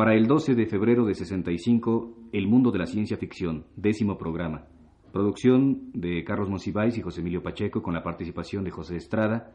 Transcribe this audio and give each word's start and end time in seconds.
Para 0.00 0.14
el 0.14 0.26
12 0.26 0.54
de 0.54 0.64
febrero 0.64 1.04
de 1.04 1.14
65, 1.14 2.30
El 2.32 2.48
Mundo 2.48 2.70
de 2.70 2.78
la 2.78 2.86
Ciencia 2.86 3.18
Ficción, 3.18 3.66
décimo 3.76 4.16
programa. 4.16 4.64
Producción 5.12 5.90
de 5.92 6.24
Carlos 6.24 6.48
Monsiváis 6.48 6.96
y 6.96 7.02
José 7.02 7.20
Emilio 7.20 7.42
Pacheco 7.42 7.82
con 7.82 7.92
la 7.92 8.02
participación 8.02 8.64
de 8.64 8.70
José 8.70 8.96
Estrada, 8.96 9.52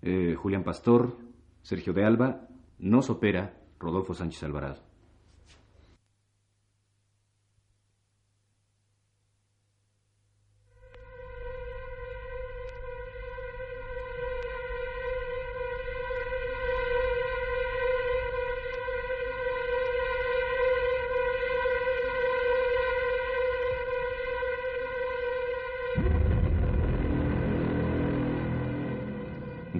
eh, 0.00 0.34
Julián 0.34 0.64
Pastor, 0.64 1.14
Sergio 1.60 1.92
de 1.92 2.06
Alba, 2.06 2.48
nos 2.78 3.10
opera 3.10 3.60
Rodolfo 3.78 4.14
Sánchez 4.14 4.44
Alvarado. 4.44 4.89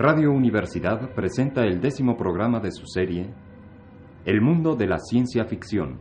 Radio 0.02 0.32
Universidad 0.32 1.10
presenta 1.14 1.66
el 1.66 1.78
décimo 1.78 2.16
programa 2.16 2.58
de 2.58 2.72
su 2.72 2.86
serie 2.86 3.34
El 4.24 4.40
mundo 4.40 4.74
de 4.74 4.86
la 4.86 4.98
ciencia 4.98 5.44
ficción, 5.44 6.00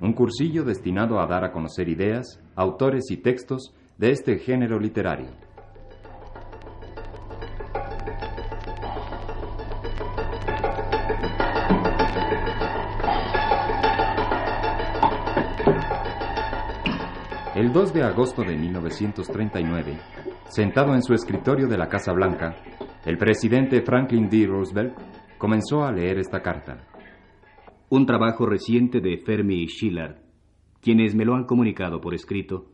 un 0.00 0.12
cursillo 0.12 0.64
destinado 0.64 1.20
a 1.20 1.26
dar 1.28 1.44
a 1.44 1.52
conocer 1.52 1.88
ideas, 1.88 2.40
autores 2.56 3.12
y 3.12 3.18
textos 3.18 3.76
de 3.96 4.10
este 4.10 4.38
género 4.38 4.80
literario. 4.80 5.28
El 17.54 17.72
2 17.72 17.94
de 17.94 18.02
agosto 18.02 18.42
de 18.42 18.56
1939, 18.56 19.96
sentado 20.48 20.92
en 20.96 21.04
su 21.04 21.14
escritorio 21.14 21.68
de 21.68 21.78
la 21.78 21.88
Casa 21.88 22.12
Blanca, 22.12 22.56
el 23.08 23.16
presidente 23.16 23.80
Franklin 23.80 24.28
D. 24.28 24.46
Roosevelt 24.46 24.92
comenzó 25.38 25.82
a 25.82 25.90
leer 25.90 26.18
esta 26.18 26.42
carta. 26.42 26.86
Un 27.88 28.04
trabajo 28.04 28.44
reciente 28.44 29.00
de 29.00 29.16
Fermi 29.16 29.62
y 29.62 29.68
Schiller, 29.68 30.20
quienes 30.82 31.14
me 31.14 31.24
lo 31.24 31.34
han 31.34 31.46
comunicado 31.46 32.02
por 32.02 32.12
escrito, 32.12 32.66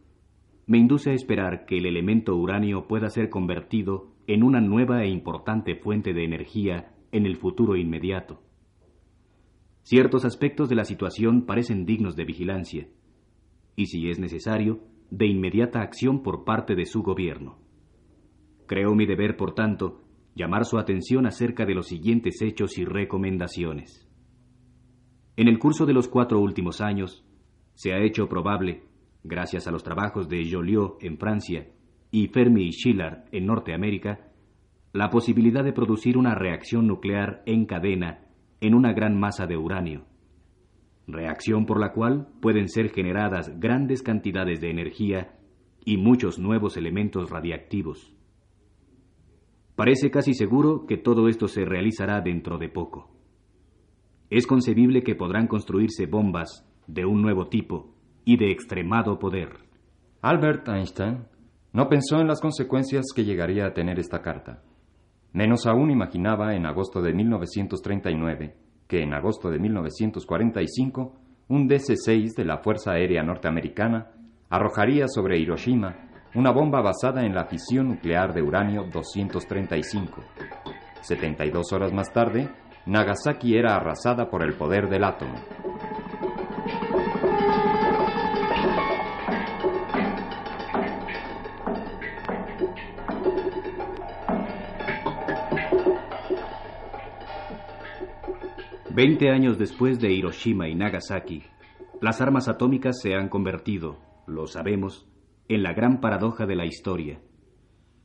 me 0.66 0.78
induce 0.78 1.10
a 1.10 1.14
esperar 1.14 1.66
que 1.66 1.76
el 1.76 1.86
elemento 1.86 2.34
uranio 2.34 2.88
pueda 2.88 3.10
ser 3.10 3.30
convertido 3.30 4.08
en 4.26 4.42
una 4.42 4.60
nueva 4.60 5.04
e 5.04 5.08
importante 5.08 5.76
fuente 5.76 6.12
de 6.12 6.24
energía 6.24 6.96
en 7.12 7.26
el 7.26 7.36
futuro 7.36 7.76
inmediato. 7.76 8.42
Ciertos 9.84 10.24
aspectos 10.24 10.68
de 10.68 10.74
la 10.74 10.84
situación 10.84 11.46
parecen 11.46 11.86
dignos 11.86 12.16
de 12.16 12.24
vigilancia, 12.24 12.88
y 13.76 13.86
si 13.86 14.10
es 14.10 14.18
necesario, 14.18 14.80
de 15.12 15.26
inmediata 15.26 15.80
acción 15.80 16.24
por 16.24 16.42
parte 16.42 16.74
de 16.74 16.86
su 16.86 17.04
gobierno. 17.04 17.58
Creo 18.66 18.96
mi 18.96 19.06
deber, 19.06 19.36
por 19.36 19.54
tanto, 19.54 20.03
llamar 20.34 20.64
su 20.64 20.78
atención 20.78 21.26
acerca 21.26 21.64
de 21.64 21.74
los 21.74 21.86
siguientes 21.86 22.42
hechos 22.42 22.78
y 22.78 22.84
recomendaciones. 22.84 24.08
En 25.36 25.48
el 25.48 25.58
curso 25.58 25.86
de 25.86 25.92
los 25.92 26.08
cuatro 26.08 26.40
últimos 26.40 26.80
años, 26.80 27.24
se 27.74 27.92
ha 27.92 27.98
hecho 27.98 28.28
probable, 28.28 28.84
gracias 29.22 29.66
a 29.66 29.70
los 29.70 29.82
trabajos 29.82 30.28
de 30.28 30.48
Joliot 30.50 31.02
en 31.02 31.18
Francia 31.18 31.68
y 32.10 32.28
Fermi 32.28 32.68
y 32.68 32.72
Schiller 32.72 33.24
en 33.32 33.46
Norteamérica, 33.46 34.30
la 34.92 35.10
posibilidad 35.10 35.64
de 35.64 35.72
producir 35.72 36.16
una 36.16 36.36
reacción 36.36 36.86
nuclear 36.86 37.42
en 37.46 37.66
cadena 37.66 38.26
en 38.60 38.74
una 38.74 38.92
gran 38.92 39.18
masa 39.18 39.46
de 39.46 39.56
uranio, 39.56 40.04
reacción 41.08 41.66
por 41.66 41.80
la 41.80 41.92
cual 41.92 42.28
pueden 42.40 42.68
ser 42.68 42.90
generadas 42.90 43.58
grandes 43.58 44.02
cantidades 44.02 44.60
de 44.60 44.70
energía 44.70 45.34
y 45.84 45.96
muchos 45.96 46.38
nuevos 46.38 46.76
elementos 46.76 47.30
radiactivos. 47.30 48.13
Parece 49.76 50.10
casi 50.10 50.34
seguro 50.34 50.86
que 50.86 50.96
todo 50.96 51.28
esto 51.28 51.48
se 51.48 51.64
realizará 51.64 52.20
dentro 52.20 52.58
de 52.58 52.68
poco. 52.68 53.10
Es 54.30 54.46
concebible 54.46 55.02
que 55.02 55.14
podrán 55.14 55.46
construirse 55.46 56.06
bombas 56.06 56.66
de 56.86 57.04
un 57.04 57.22
nuevo 57.22 57.48
tipo 57.48 57.94
y 58.24 58.36
de 58.36 58.50
extremado 58.50 59.18
poder. 59.18 59.50
Albert 60.22 60.68
Einstein 60.68 61.24
no 61.72 61.88
pensó 61.88 62.20
en 62.20 62.28
las 62.28 62.40
consecuencias 62.40 63.06
que 63.14 63.24
llegaría 63.24 63.66
a 63.66 63.74
tener 63.74 63.98
esta 63.98 64.22
carta. 64.22 64.62
Menos 65.32 65.66
aún 65.66 65.90
imaginaba 65.90 66.54
en 66.54 66.66
agosto 66.66 67.02
de 67.02 67.12
1939 67.12 68.54
que 68.86 69.02
en 69.02 69.12
agosto 69.12 69.50
de 69.50 69.58
1945 69.58 71.14
un 71.48 71.68
DC-6 71.68 72.34
de 72.36 72.44
la 72.44 72.58
Fuerza 72.58 72.92
Aérea 72.92 73.22
Norteamericana 73.22 74.12
arrojaría 74.48 75.08
sobre 75.08 75.38
Hiroshima 75.38 76.03
una 76.34 76.50
bomba 76.50 76.80
basada 76.80 77.24
en 77.24 77.34
la 77.34 77.44
fisión 77.44 77.88
nuclear 77.88 78.34
de 78.34 78.42
uranio 78.42 78.84
235. 78.84 80.20
72 81.00 81.72
horas 81.72 81.92
más 81.92 82.12
tarde, 82.12 82.50
Nagasaki 82.86 83.56
era 83.56 83.76
arrasada 83.76 84.28
por 84.28 84.42
el 84.42 84.54
poder 84.54 84.88
del 84.88 85.04
átomo. 85.04 85.34
Veinte 98.90 99.30
años 99.30 99.58
después 99.58 100.00
de 100.00 100.12
Hiroshima 100.12 100.68
y 100.68 100.74
Nagasaki, 100.74 101.42
las 102.00 102.20
armas 102.20 102.48
atómicas 102.48 103.00
se 103.00 103.14
han 103.14 103.28
convertido, 103.28 103.98
lo 104.26 104.46
sabemos, 104.46 105.08
en 105.48 105.62
la 105.62 105.72
gran 105.72 106.00
paradoja 106.00 106.46
de 106.46 106.56
la 106.56 106.66
historia. 106.66 107.20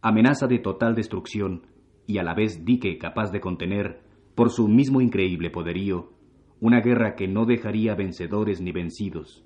Amenaza 0.01 0.47
de 0.47 0.59
total 0.59 0.95
destrucción 0.95 1.67
y 2.05 2.17
a 2.17 2.23
la 2.23 2.33
vez 2.33 2.65
dique 2.65 2.97
capaz 2.97 3.31
de 3.31 3.39
contener, 3.39 4.01
por 4.35 4.49
su 4.49 4.67
mismo 4.67 5.01
increíble 5.01 5.49
poderío, 5.49 6.13
una 6.61 6.81
guerra 6.81 7.15
que 7.15 7.27
no 7.27 7.45
dejaría 7.45 7.95
vencedores 7.95 8.61
ni 8.61 8.71
vencidos. 8.71 9.45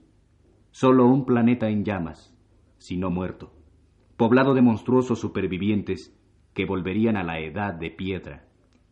Solo 0.71 1.07
un 1.07 1.25
planeta 1.25 1.69
en 1.69 1.83
llamas, 1.83 2.35
si 2.77 2.97
no 2.97 3.09
muerto, 3.09 3.53
poblado 4.17 4.53
de 4.53 4.61
monstruosos 4.61 5.19
supervivientes 5.19 6.15
que 6.53 6.65
volverían 6.65 7.17
a 7.17 7.23
la 7.23 7.39
edad 7.39 7.73
de 7.73 7.91
piedra. 7.91 8.47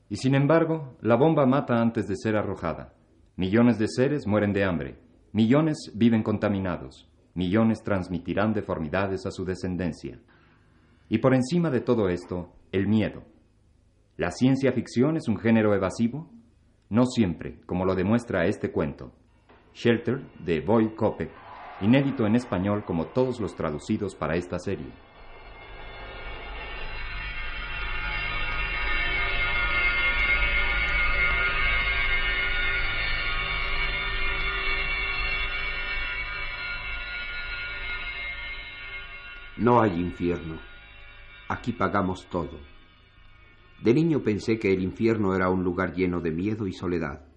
Y 0.09 0.18
sin 0.18 0.35
embargo, 0.35 0.97
la 1.01 1.16
bomba 1.16 1.45
mata 1.45 1.81
antes 1.81 2.07
de 2.07 2.16
ser 2.16 2.35
arrojada. 2.35 2.94
Millones 3.35 3.79
de 3.79 3.88
seres 3.88 4.28
mueren 4.28 4.53
de 4.53 4.63
hambre, 4.63 5.00
millones 5.31 5.91
viven 5.95 6.23
contaminados, 6.23 7.11
millones 7.34 7.84
transmitirán 7.84 8.53
deformidades 8.53 9.25
a 9.25 9.31
su 9.31 9.46
descendencia. 9.46 10.19
Y 11.09 11.18
por 11.19 11.34
encima 11.34 11.69
de 11.69 11.81
todo 11.81 12.09
esto, 12.09 12.53
el 12.72 12.88
miedo. 12.88 13.24
¿La 14.18 14.31
ciencia 14.31 14.72
ficción 14.72 15.18
es 15.18 15.28
un 15.28 15.38
género 15.38 15.74
evasivo? 15.74 16.30
No 16.90 17.06
siempre, 17.06 17.59
como 17.66 17.86
lo 17.86 17.96
demuestra 17.96 18.46
este 18.46 18.72
cuento. 18.72 19.12
Shelter, 19.74 20.22
de 20.40 20.62
Boy 20.62 20.96
Kopek, 20.96 21.31
inédito 21.81 22.25
en 22.25 22.36
español 22.36 22.84
como 22.86 23.08
todos 23.08 23.40
los 23.40 23.56
traducidos 23.56 24.16
para 24.16 24.36
esta 24.36 24.59
serie. 24.59 24.92
No 39.62 39.80
hay 39.80 40.02
infierno. 40.02 40.56
Aquí 41.48 41.72
pagamos 41.72 42.28
todo. 42.32 42.58
De 43.84 43.94
niño 43.94 44.24
pensé 44.24 44.58
que 44.58 44.74
el 44.74 44.82
infierno 44.82 45.36
era 45.36 45.52
un 45.52 45.64
lugar 45.64 45.94
lleno 45.94 46.20
de 46.20 46.32
miedo 46.32 46.66
y 46.66 46.74
soledad, 46.74 47.28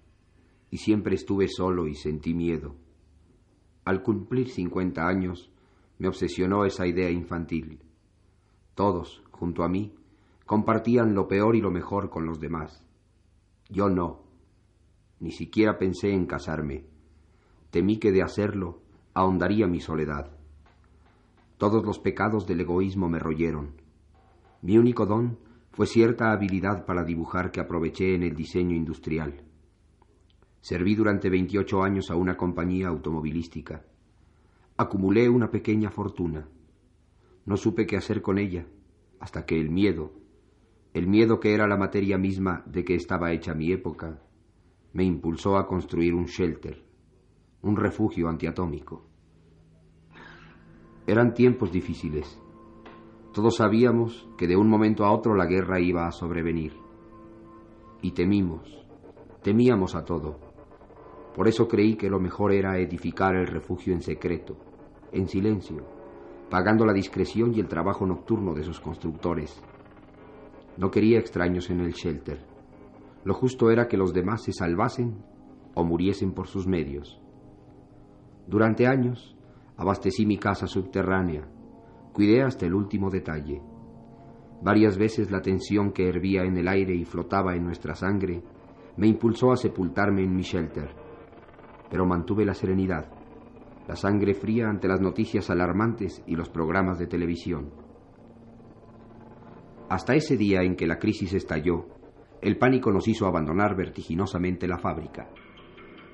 y 0.70 0.78
siempre 0.78 1.16
estuve 1.16 1.48
solo 1.48 1.86
y 1.86 1.94
sentí 1.94 2.32
miedo. 2.32 2.76
Al 3.84 4.02
cumplir 4.02 4.48
cincuenta 4.48 5.06
años, 5.06 5.52
me 5.98 6.08
obsesionó 6.08 6.64
esa 6.64 6.86
idea 6.86 7.10
infantil. 7.10 7.80
Todos, 8.74 9.22
junto 9.30 9.62
a 9.62 9.68
mí, 9.68 9.94
compartían 10.46 11.14
lo 11.14 11.28
peor 11.28 11.56
y 11.56 11.60
lo 11.60 11.70
mejor 11.70 12.08
con 12.08 12.24
los 12.24 12.40
demás. 12.40 12.86
Yo 13.68 13.90
no. 13.90 14.22
Ni 15.20 15.30
siquiera 15.30 15.76
pensé 15.76 16.14
en 16.14 16.24
casarme. 16.24 16.86
Temí 17.70 17.98
que 17.98 18.12
de 18.12 18.22
hacerlo 18.22 18.80
ahondaría 19.12 19.66
mi 19.66 19.80
soledad. 19.80 20.33
Todos 21.58 21.84
los 21.84 21.98
pecados 21.98 22.46
del 22.46 22.60
egoísmo 22.60 23.08
me 23.08 23.18
royeron. 23.18 23.80
Mi 24.62 24.76
único 24.76 25.06
don 25.06 25.38
fue 25.70 25.86
cierta 25.86 26.32
habilidad 26.32 26.84
para 26.84 27.04
dibujar 27.04 27.50
que 27.50 27.60
aproveché 27.60 28.14
en 28.14 28.22
el 28.22 28.34
diseño 28.34 28.74
industrial. 28.74 29.42
Serví 30.60 30.94
durante 30.94 31.30
28 31.30 31.82
años 31.82 32.10
a 32.10 32.16
una 32.16 32.36
compañía 32.36 32.88
automovilística. 32.88 33.84
Acumulé 34.76 35.28
una 35.28 35.50
pequeña 35.50 35.90
fortuna. 35.90 36.48
No 37.44 37.56
supe 37.56 37.86
qué 37.86 37.96
hacer 37.96 38.22
con 38.22 38.38
ella, 38.38 38.66
hasta 39.20 39.44
que 39.44 39.60
el 39.60 39.70
miedo, 39.70 40.12
el 40.92 41.06
miedo 41.06 41.38
que 41.40 41.54
era 41.54 41.66
la 41.66 41.76
materia 41.76 42.18
misma 42.18 42.62
de 42.66 42.84
que 42.84 42.94
estaba 42.94 43.32
hecha 43.32 43.54
mi 43.54 43.72
época, 43.72 44.22
me 44.92 45.04
impulsó 45.04 45.56
a 45.56 45.66
construir 45.66 46.14
un 46.14 46.26
shelter, 46.26 46.84
un 47.62 47.76
refugio 47.76 48.28
antiatómico. 48.28 49.13
Eran 51.06 51.34
tiempos 51.34 51.70
difíciles. 51.70 52.40
Todos 53.34 53.56
sabíamos 53.56 54.26
que 54.38 54.46
de 54.46 54.56
un 54.56 54.70
momento 54.70 55.04
a 55.04 55.12
otro 55.12 55.34
la 55.34 55.44
guerra 55.44 55.78
iba 55.78 56.06
a 56.06 56.12
sobrevenir. 56.12 56.72
Y 58.00 58.12
temimos, 58.12 58.86
temíamos 59.42 59.94
a 59.94 60.04
todo. 60.04 60.38
Por 61.34 61.46
eso 61.46 61.68
creí 61.68 61.96
que 61.96 62.08
lo 62.08 62.20
mejor 62.20 62.52
era 62.52 62.78
edificar 62.78 63.34
el 63.34 63.46
refugio 63.46 63.92
en 63.92 64.00
secreto, 64.00 64.56
en 65.12 65.28
silencio, 65.28 65.84
pagando 66.48 66.86
la 66.86 66.92
discreción 66.92 67.52
y 67.54 67.60
el 67.60 67.68
trabajo 67.68 68.06
nocturno 68.06 68.54
de 68.54 68.62
sus 68.62 68.80
constructores. 68.80 69.60
No 70.78 70.90
quería 70.90 71.18
extraños 71.18 71.68
en 71.68 71.80
el 71.80 71.92
shelter. 71.92 72.38
Lo 73.24 73.34
justo 73.34 73.70
era 73.70 73.88
que 73.88 73.96
los 73.96 74.14
demás 74.14 74.42
se 74.44 74.52
salvasen 74.52 75.22
o 75.74 75.84
muriesen 75.84 76.32
por 76.32 76.46
sus 76.46 76.66
medios. 76.66 77.20
Durante 78.46 78.86
años 78.86 79.36
abastecí 79.76 80.26
mi 80.26 80.38
casa 80.38 80.66
subterránea, 80.66 81.48
cuidé 82.12 82.42
hasta 82.42 82.66
el 82.66 82.74
último 82.74 83.10
detalle. 83.10 83.60
Varias 84.62 84.96
veces 84.96 85.30
la 85.30 85.42
tensión 85.42 85.92
que 85.92 86.08
hervía 86.08 86.42
en 86.42 86.56
el 86.56 86.68
aire 86.68 86.94
y 86.94 87.04
flotaba 87.04 87.54
en 87.54 87.64
nuestra 87.64 87.94
sangre 87.94 88.42
me 88.96 89.08
impulsó 89.08 89.52
a 89.52 89.56
sepultarme 89.56 90.22
en 90.22 90.34
mi 90.34 90.42
shelter, 90.42 90.94
pero 91.90 92.06
mantuve 92.06 92.44
la 92.44 92.54
serenidad 92.54 93.08
la 93.86 93.96
sangre 93.96 94.34
fría 94.34 94.68
ante 94.68 94.88
las 94.88 95.00
noticias 95.00 95.50
alarmantes 95.50 96.22
y 96.26 96.36
los 96.36 96.48
programas 96.48 96.98
de 96.98 97.06
televisión. 97.06 97.70
Hasta 99.90 100.14
ese 100.14 100.36
día 100.36 100.62
en 100.62 100.76
que 100.76 100.86
la 100.86 100.98
crisis 100.98 101.34
estalló, 101.34 101.86
el 102.40 102.56
pánico 102.56 102.90
nos 102.90 103.06
hizo 103.08 103.26
abandonar 103.26 103.76
vertiginosamente 103.76 104.66
la 104.66 104.78
fábrica. 104.78 105.28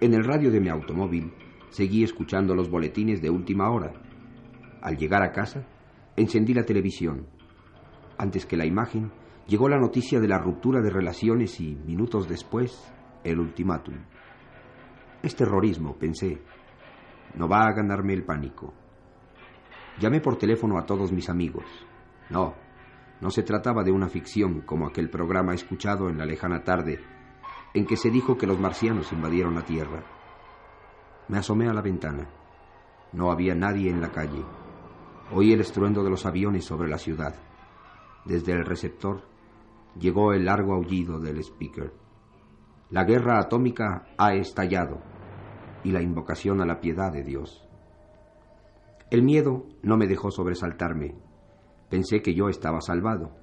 En 0.01 0.15
el 0.15 0.25
radio 0.25 0.51
de 0.51 0.61
mi 0.61 0.69
automóvil 0.69 1.33
seguí 1.71 2.05
escuchando 2.05 2.55
los 2.55 2.71
boletines 2.71 3.21
de 3.21 3.31
última 3.31 3.71
hora. 3.71 3.93
Al 4.83 4.97
llegar 4.97 5.23
a 5.23 5.33
casa, 5.33 5.67
encendí 6.17 6.55
la 6.55 6.65
televisión. 6.65 7.27
Antes 8.19 8.47
que 8.47 8.57
la 8.57 8.67
imagen, 8.67 9.13
llegó 9.47 9.69
la 9.69 9.79
noticia 9.79 10.21
de 10.21 10.29
la 10.29 10.39
ruptura 10.39 10.81
de 10.81 10.91
relaciones 10.91 11.61
y, 11.61 11.75
minutos 11.75 12.29
después, 12.29 12.93
el 13.25 13.41
ultimátum. 13.41 13.95
Es 15.23 15.35
terrorismo, 15.35 15.97
pensé, 15.97 16.41
no 17.35 17.49
va 17.49 17.67
a 17.67 17.73
ganarme 17.73 18.15
el 18.15 18.25
pánico. 18.25 18.75
Llamé 19.99 20.21
por 20.21 20.37
teléfono 20.37 20.79
a 20.79 20.87
todos 20.87 21.13
mis 21.13 21.29
amigos. 21.29 21.65
No, 22.31 22.55
no 23.21 23.31
se 23.31 23.43
trataba 23.43 23.83
de 23.83 23.93
una 23.93 24.09
ficción 24.09 24.63
como 24.63 24.87
aquel 24.87 25.11
programa 25.11 25.55
escuchado 25.55 26.09
en 26.09 26.19
la 26.19 26.25
lejana 26.25 26.63
tarde 26.63 27.01
en 27.75 27.87
que 27.87 27.97
se 27.97 28.11
dijo 28.11 28.37
que 28.37 28.47
los 28.47 28.59
marcianos 28.59 29.13
invadieron 29.13 29.55
la 29.55 29.65
Tierra. 29.65 30.03
Me 31.31 31.39
asomé 31.39 31.69
a 31.69 31.73
la 31.73 31.81
ventana. 31.81 32.29
No 33.13 33.31
había 33.31 33.55
nadie 33.55 33.89
en 33.89 34.01
la 34.01 34.11
calle. 34.11 34.45
Oí 35.33 35.53
el 35.53 35.61
estruendo 35.61 36.03
de 36.03 36.11
los 36.11 36.27
aviones 36.27 36.65
sobre 36.65 36.89
la 36.89 36.99
ciudad. 36.99 37.37
Desde 38.25 38.51
el 38.51 38.67
receptor 38.67 39.23
llegó 39.97 40.33
el 40.33 40.47
largo 40.47 40.75
aullido 40.75 41.21
del 41.21 41.39
speaker. 41.39 41.93
La 42.89 43.05
guerra 43.05 43.39
atómica 43.39 44.09
ha 44.19 44.35
estallado 44.35 44.99
y 45.85 45.93
la 45.93 46.03
invocación 46.03 46.61
a 46.63 46.67
la 46.67 46.81
piedad 46.81 47.13
de 47.13 47.23
Dios. 47.23 47.65
El 49.09 49.23
miedo 49.23 49.67
no 49.85 49.97
me 49.97 50.09
dejó 50.09 50.33
sobresaltarme. 50.33 51.15
Pensé 51.89 52.23
que 52.23 52.35
yo 52.35 52.49
estaba 52.49 52.81
salvado. 52.81 53.37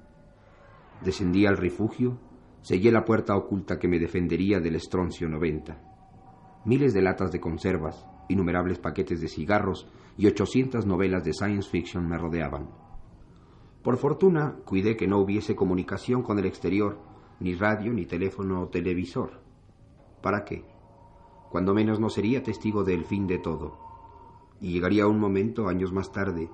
Descendí 1.02 1.46
al 1.46 1.56
refugio, 1.56 2.18
sellé 2.60 2.92
la 2.92 3.06
puerta 3.06 3.34
oculta 3.34 3.78
que 3.78 3.88
me 3.88 3.98
defendería 3.98 4.60
del 4.60 4.74
estroncio 4.74 5.26
90. 5.26 5.97
Miles 6.68 6.92
de 6.92 7.00
latas 7.00 7.32
de 7.32 7.40
conservas, 7.40 8.06
innumerables 8.28 8.78
paquetes 8.78 9.22
de 9.22 9.28
cigarros 9.28 9.88
y 10.18 10.26
800 10.26 10.84
novelas 10.84 11.24
de 11.24 11.32
science 11.32 11.70
fiction 11.70 12.06
me 12.06 12.18
rodeaban. 12.18 12.68
Por 13.82 13.96
fortuna, 13.96 14.56
cuidé 14.66 14.94
que 14.94 15.06
no 15.06 15.18
hubiese 15.18 15.56
comunicación 15.56 16.22
con 16.22 16.38
el 16.38 16.44
exterior, 16.44 16.98
ni 17.40 17.54
radio, 17.54 17.94
ni 17.94 18.04
teléfono 18.04 18.60
o 18.60 18.68
televisor. 18.68 19.40
¿Para 20.20 20.44
qué? 20.44 20.66
cuando 21.50 21.72
menos 21.72 21.98
no 21.98 22.10
sería 22.10 22.42
testigo 22.42 22.84
del 22.84 23.04
fin 23.06 23.26
de 23.26 23.38
todo. 23.38 23.78
Y 24.60 24.72
llegaría 24.72 25.06
un 25.06 25.18
momento, 25.18 25.68
años 25.68 25.92
más 25.92 26.12
tarde, 26.12 26.50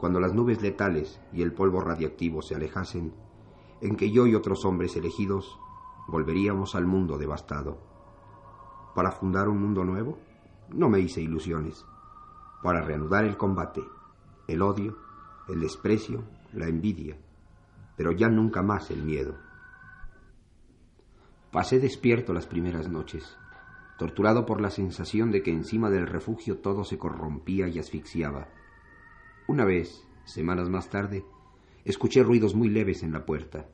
cuando 0.00 0.18
las 0.18 0.34
nubes 0.34 0.60
letales 0.60 1.20
y 1.32 1.42
el 1.42 1.52
polvo 1.52 1.80
radiactivo 1.80 2.42
se 2.42 2.56
alejasen, 2.56 3.14
en 3.80 3.96
que 3.96 4.10
yo 4.10 4.26
y 4.26 4.34
otros 4.34 4.64
hombres 4.64 4.96
elegidos 4.96 5.56
volveríamos 6.08 6.74
al 6.74 6.86
mundo 6.86 7.16
devastado. 7.16 7.93
¿Para 8.94 9.10
fundar 9.10 9.48
un 9.48 9.60
mundo 9.60 9.84
nuevo? 9.84 10.18
No 10.70 10.88
me 10.88 11.00
hice 11.00 11.20
ilusiones. 11.20 11.84
Para 12.62 12.80
reanudar 12.80 13.24
el 13.24 13.36
combate, 13.36 13.82
el 14.48 14.62
odio, 14.62 14.96
el 15.48 15.60
desprecio, 15.60 16.24
la 16.52 16.66
envidia, 16.66 17.16
pero 17.96 18.12
ya 18.12 18.28
nunca 18.28 18.62
más 18.62 18.90
el 18.90 19.02
miedo. 19.02 19.36
Pasé 21.50 21.78
despierto 21.78 22.32
las 22.32 22.46
primeras 22.46 22.88
noches 22.88 23.36
torturado 23.96 24.44
por 24.44 24.60
la 24.60 24.70
sensación 24.70 25.30
de 25.30 25.42
que 25.42 25.52
encima 25.52 25.90
del 25.90 26.06
refugio 26.06 26.58
todo 26.58 26.84
se 26.84 26.98
corrompía 26.98 27.68
y 27.68 27.78
asfixiaba. 27.78 28.48
Una 29.46 29.64
vez, 29.64 30.06
semanas 30.24 30.68
más 30.68 30.90
tarde, 30.90 31.24
escuché 31.84 32.22
ruidos 32.22 32.54
muy 32.54 32.68
leves 32.68 33.02
en 33.02 33.12
la 33.12 33.24
puerta. 33.24 33.68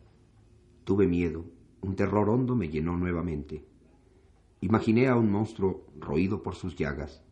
Tuve 0.85 1.07
miedo, 1.07 1.45
un 1.81 1.97
terror 1.97 2.29
hondo 2.29 2.55
me 2.55 2.69
llenó 2.69 2.97
nuevamente. 2.97 3.65
Imaginé 4.61 5.09
a 5.09 5.17
un 5.17 5.31
monstruo 5.31 5.87
roído 5.99 6.43
por 6.43 6.55
sus 6.55 6.77
llagas. 6.77 7.25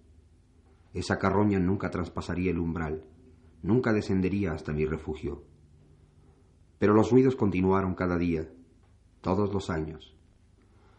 Esa 0.95 1.19
carroña 1.19 1.59
nunca 1.59 1.91
traspasaría 1.91 2.51
el 2.51 2.59
umbral, 2.59 3.05
nunca 3.63 3.93
descendería 3.93 4.53
hasta 4.53 4.73
mi 4.73 4.87
refugio. 4.87 5.45
Pero 6.79 6.95
los 6.95 7.11
ruidos 7.11 7.37
continuaron 7.37 7.95
cada 7.95 8.17
día, 8.17 8.49
todos 9.21 9.53
los 9.53 9.69
años. 9.69 10.17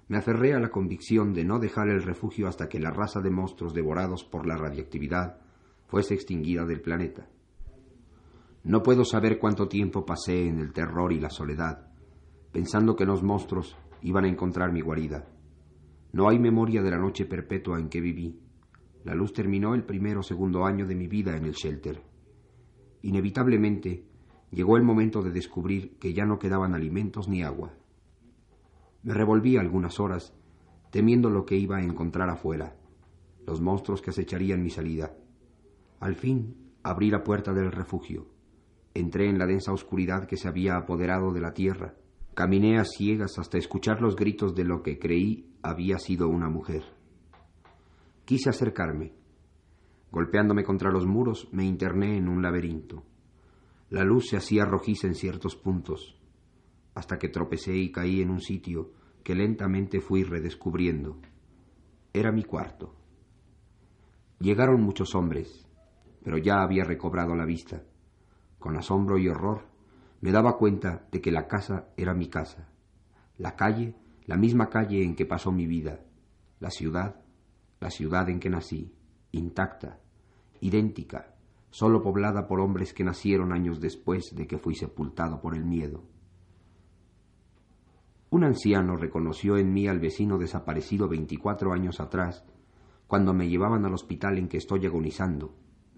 Me 0.07 0.17
aferré 0.17 0.53
a 0.53 0.59
la 0.59 0.69
convicción 0.69 1.33
de 1.33 1.45
no 1.45 1.59
dejar 1.59 1.87
el 1.89 2.03
refugio 2.03 2.47
hasta 2.47 2.67
que 2.67 2.79
la 2.79 2.91
raza 2.91 3.21
de 3.21 3.29
monstruos 3.29 3.73
devorados 3.73 4.23
por 4.23 4.45
la 4.45 4.57
radiactividad 4.57 5.39
fuese 5.87 6.13
extinguida 6.13 6.65
del 6.65 6.81
planeta. 6.81 7.27
No 8.63 8.83
puedo 8.83 9.05
saber 9.05 9.39
cuánto 9.39 9.67
tiempo 9.67 10.05
pasé 10.05 10.47
en 10.47 10.59
el 10.59 10.73
terror 10.73 11.13
y 11.13 11.19
la 11.19 11.29
soledad, 11.29 11.91
pensando 12.51 12.95
que 12.95 13.05
los 13.05 13.23
monstruos 13.23 13.75
iban 14.01 14.25
a 14.25 14.29
encontrar 14.29 14.71
mi 14.71 14.81
guarida. 14.81 15.27
No 16.11 16.27
hay 16.27 16.39
memoria 16.39 16.81
de 16.81 16.91
la 16.91 16.97
noche 16.97 17.25
perpetua 17.25 17.79
en 17.79 17.89
que 17.89 18.01
viví. 18.01 18.39
La 19.03 19.13
luz 19.13 19.31
terminó 19.33 19.75
el 19.75 19.83
primero 19.83 20.21
o 20.21 20.23
segundo 20.23 20.65
año 20.65 20.87
de 20.87 20.95
mi 20.95 21.07
vida 21.07 21.37
en 21.37 21.45
el 21.45 21.53
shelter. 21.53 22.01
Inevitablemente 23.03 24.05
llegó 24.51 24.77
el 24.77 24.83
momento 24.83 25.21
de 25.21 25.31
descubrir 25.31 25.97
que 25.99 26.13
ya 26.13 26.25
no 26.25 26.39
quedaban 26.39 26.73
alimentos 26.73 27.29
ni 27.29 27.43
agua. 27.43 27.73
Me 29.03 29.13
revolví 29.13 29.55
algunas 29.57 29.99
horas, 29.99 30.33
temiendo 30.91 31.29
lo 31.29 31.45
que 31.45 31.55
iba 31.55 31.77
a 31.77 31.83
encontrar 31.83 32.29
afuera, 32.29 32.75
los 33.45 33.61
monstruos 33.61 34.01
que 34.01 34.09
acecharían 34.09 34.63
mi 34.63 34.69
salida. 34.69 35.15
Al 35.99 36.15
fin 36.15 36.55
abrí 36.83 37.09
la 37.09 37.23
puerta 37.23 37.53
del 37.53 37.71
refugio. 37.71 38.27
Entré 38.93 39.29
en 39.29 39.37
la 39.37 39.45
densa 39.45 39.71
oscuridad 39.71 40.25
que 40.25 40.37
se 40.37 40.47
había 40.47 40.75
apoderado 40.75 41.31
de 41.31 41.41
la 41.41 41.53
tierra. 41.53 41.93
Caminé 42.33 42.79
a 42.79 42.83
ciegas 42.83 43.37
hasta 43.37 43.57
escuchar 43.57 44.01
los 44.01 44.15
gritos 44.15 44.55
de 44.55 44.63
lo 44.63 44.81
que 44.81 44.97
creí 44.97 45.48
había 45.61 45.97
sido 45.99 46.27
una 46.27 46.49
mujer. 46.49 46.83
Quise 48.25 48.49
acercarme. 48.49 49.13
Golpeándome 50.11 50.63
contra 50.63 50.91
los 50.91 51.05
muros, 51.05 51.49
me 51.51 51.65
interné 51.65 52.17
en 52.17 52.27
un 52.27 52.41
laberinto. 52.41 53.03
La 53.89 54.03
luz 54.03 54.29
se 54.29 54.37
hacía 54.37 54.65
rojiza 54.65 55.07
en 55.07 55.15
ciertos 55.15 55.55
puntos 55.55 56.19
hasta 56.99 57.17
que 57.17 57.29
tropecé 57.29 57.75
y 57.75 57.91
caí 57.91 58.21
en 58.21 58.29
un 58.29 58.41
sitio 58.41 58.91
que 59.23 59.33
lentamente 59.33 60.01
fui 60.01 60.23
redescubriendo. 60.23 61.17
Era 62.11 62.31
mi 62.31 62.43
cuarto. 62.43 62.93
Llegaron 64.39 64.81
muchos 64.81 65.15
hombres, 65.15 65.67
pero 66.23 66.37
ya 66.37 66.61
había 66.61 66.83
recobrado 66.83 67.35
la 67.35 67.45
vista. 67.45 67.83
Con 68.57 68.75
asombro 68.75 69.17
y 69.17 69.29
horror 69.29 69.67
me 70.21 70.31
daba 70.31 70.57
cuenta 70.57 71.07
de 71.11 71.21
que 71.21 71.31
la 71.31 71.47
casa 71.47 71.89
era 71.95 72.13
mi 72.13 72.27
casa, 72.27 72.69
la 73.37 73.55
calle, 73.55 73.95
la 74.29 74.37
misma 74.37 74.69
calle 74.69 75.03
en 75.03 75.15
que 75.15 75.25
pasó 75.25 75.51
mi 75.51 75.65
vida, 75.65 76.05
la 76.59 76.69
ciudad, 76.69 77.19
la 77.79 77.89
ciudad 77.89 78.29
en 78.29 78.39
que 78.39 78.51
nací, 78.51 78.93
intacta, 79.31 80.01
idéntica, 80.61 81.33
solo 81.71 82.03
poblada 82.03 82.45
por 82.45 82.59
hombres 82.59 82.93
que 82.93 83.03
nacieron 83.03 83.51
años 83.51 83.81
después 83.81 84.35
de 84.35 84.45
que 84.45 84.59
fui 84.59 84.75
sepultado 84.75 85.41
por 85.41 85.55
el 85.55 85.65
miedo. 85.65 86.03
Un 88.29 88.43
anciano 88.43 88.97
reconoció 88.97 89.57
en 89.57 89.73
mí 89.73 89.87
al 89.87 89.99
vecino 89.99 90.37
desaparecido 90.37 91.07
veinticuatro 91.07 91.73
años 91.73 91.99
atrás, 91.99 92.45
cuando 93.07 93.33
me 93.33 93.49
llevaban 93.49 93.83
al 93.83 93.95
hospital 93.95 94.37
en 94.37 94.47
que 94.47 94.57
estoy 94.57 94.85
agonizando. 94.85 95.55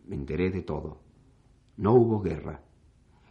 Me 0.07 0.15
enteré 0.15 0.51
de 0.51 0.61
todo. 0.61 1.01
No 1.75 1.91
hubo 1.95 2.21
guerra. 2.21 2.63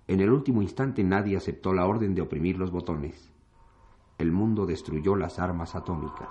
En 0.07 0.21
el 0.21 0.31
último 0.31 0.61
instante 0.61 1.03
nadie 1.05 1.39
aceptó 1.39 1.73
la 1.73 1.87
orden 1.87 2.15
de 2.15 2.21
oprimir 2.21 2.59
los 2.59 2.71
botones. 2.71 3.33
El 4.21 4.33
mundo 4.33 4.67
destruyó 4.67 5.17
las 5.17 5.39
armas 5.39 5.75
atómicas. 5.75 6.29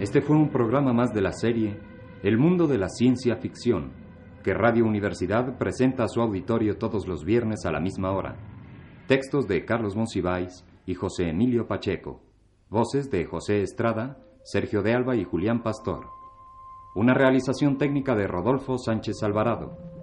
Este 0.00 0.20
fue 0.20 0.36
un 0.36 0.50
programa 0.50 0.92
más 0.92 1.12
de 1.12 1.20
la 1.20 1.32
serie 1.32 1.76
El 2.22 2.38
mundo 2.38 2.68
de 2.68 2.78
la 2.78 2.88
ciencia 2.88 3.34
ficción, 3.34 3.90
que 4.44 4.54
Radio 4.54 4.84
Universidad 4.84 5.58
presenta 5.58 6.04
a 6.04 6.08
su 6.08 6.20
auditorio 6.20 6.78
todos 6.78 7.08
los 7.08 7.24
viernes 7.24 7.66
a 7.66 7.72
la 7.72 7.80
misma 7.80 8.12
hora. 8.12 8.36
Textos 9.08 9.48
de 9.48 9.64
Carlos 9.64 9.96
Monsiváis 9.96 10.64
y 10.86 10.94
José 10.94 11.30
Emilio 11.30 11.66
Pacheco. 11.66 12.20
Voces 12.70 13.10
de 13.10 13.24
José 13.24 13.62
Estrada, 13.62 14.18
Sergio 14.44 14.82
de 14.82 14.94
Alba 14.94 15.16
y 15.16 15.24
Julián 15.24 15.64
Pastor. 15.64 16.06
Una 16.94 17.12
realización 17.12 17.76
técnica 17.76 18.14
de 18.14 18.28
Rodolfo 18.28 18.78
Sánchez 18.78 19.20
Alvarado. 19.24 19.97